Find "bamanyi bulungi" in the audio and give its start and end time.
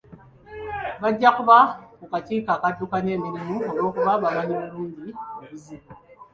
4.21-5.09